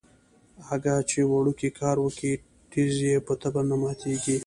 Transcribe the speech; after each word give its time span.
اگه 0.73 0.95
چې 1.09 1.19
وړوکی 1.31 1.69
کار 1.79 1.97
وکي 2.05 2.31
ټيز 2.71 2.93
يې 3.07 3.15
په 3.25 3.33
تبر 3.41 3.63
نه 3.71 3.75
ماتېږي. 3.81 4.37